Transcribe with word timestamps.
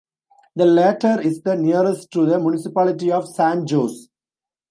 The 0.55 0.65
latter 0.65 1.21
is 1.21 1.43
the 1.43 1.55
nearest 1.55 2.09
to 2.13 2.25
the 2.25 2.39
Municipality 2.39 3.11
of 3.11 3.27
San 3.27 3.67
Jose. 3.69 4.07